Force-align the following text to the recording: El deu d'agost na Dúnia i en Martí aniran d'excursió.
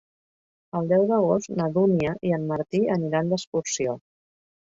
El 0.77 0.87
deu 0.91 1.03
d'agost 1.09 1.51
na 1.59 1.67
Dúnia 1.75 2.15
i 2.29 2.33
en 2.37 2.47
Martí 2.53 2.81
aniran 2.97 3.29
d'excursió. 3.35 3.97